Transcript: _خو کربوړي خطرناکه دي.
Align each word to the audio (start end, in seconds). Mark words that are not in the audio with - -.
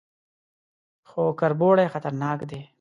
_خو 1.09 1.23
کربوړي 1.39 1.85
خطرناکه 1.93 2.45
دي. 2.51 2.61